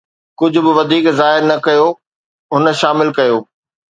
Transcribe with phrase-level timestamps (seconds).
[0.39, 1.87] ڪجھ به وڌيڪ ظاهر نه ڪيو،
[2.53, 3.37] هن شامل ڪيو